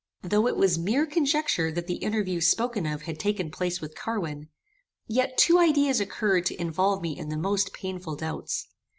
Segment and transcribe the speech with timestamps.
[0.23, 4.49] "Though it was mere conjecture that the interview spoken of had taken place with Carwin,
[5.05, 8.67] yet two ideas occurred to involve me in the most painful doubts.